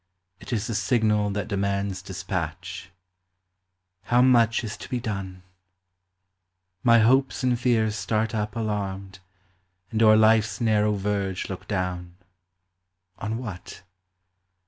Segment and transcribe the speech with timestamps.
[0.39, 2.89] It is the signal that demands despatch;
[4.05, 5.43] How much is to be done!
[6.83, 9.19] my hopes and fears Start up alarmed,
[9.91, 12.15] and o'er life's narrow verge Look down—
[13.19, 13.83] on what?